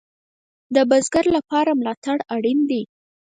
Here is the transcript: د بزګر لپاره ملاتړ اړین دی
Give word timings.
د 0.75 0.77
بزګر 0.89 1.25
لپاره 1.35 1.71
ملاتړ 1.79 2.17
اړین 2.35 2.59
دی 2.69 2.81